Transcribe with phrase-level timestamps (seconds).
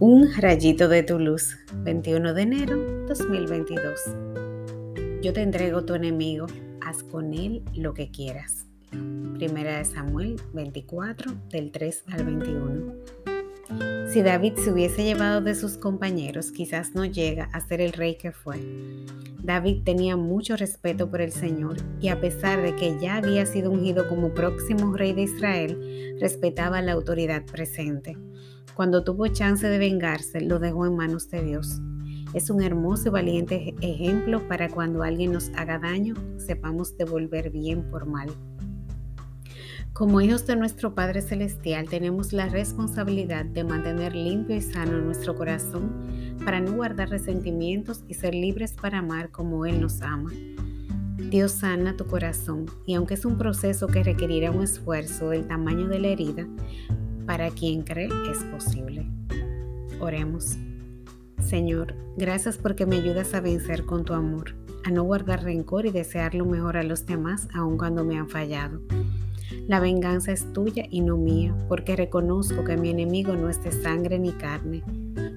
[0.00, 2.76] Un rayito de tu luz, 21 de enero
[3.08, 4.00] 2022.
[5.20, 6.46] Yo te entrego tu enemigo,
[6.80, 8.68] haz con él lo que quieras.
[9.34, 12.94] Primera de Samuel 24, del 3 al 21.
[14.18, 18.18] Si David se hubiese llevado de sus compañeros, quizás no llega a ser el rey
[18.18, 18.58] que fue.
[19.40, 23.70] David tenía mucho respeto por el Señor y a pesar de que ya había sido
[23.70, 28.18] ungido como próximo rey de Israel, respetaba la autoridad presente.
[28.74, 31.80] Cuando tuvo chance de vengarse, lo dejó en manos de Dios.
[32.34, 37.88] Es un hermoso y valiente ejemplo para cuando alguien nos haga daño, sepamos devolver bien
[37.88, 38.30] por mal.
[39.92, 45.34] Como hijos de nuestro Padre Celestial tenemos la responsabilidad de mantener limpio y sano nuestro
[45.34, 50.30] corazón para no guardar resentimientos y ser libres para amar como Él nos ama.
[51.30, 55.88] Dios sana tu corazón y aunque es un proceso que requerirá un esfuerzo del tamaño
[55.88, 56.46] de la herida,
[57.26, 59.06] para quien cree es posible.
[60.00, 60.56] Oremos.
[61.40, 65.90] Señor, gracias porque me ayudas a vencer con tu amor, a no guardar rencor y
[65.90, 68.80] desear lo mejor a los demás aun cuando me han fallado.
[69.66, 73.72] La venganza es tuya y no mía, porque reconozco que mi enemigo no es de
[73.72, 74.82] sangre ni carne.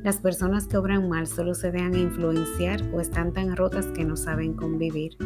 [0.03, 4.15] Las personas que obran mal solo se dejan influenciar o están tan rotas que no
[4.15, 5.17] saben convivir.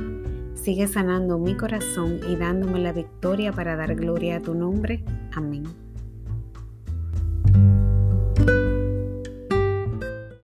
[0.54, 5.04] Sigue sanando mi corazón y dándome la victoria para dar gloria a tu nombre.
[5.34, 5.85] Amén.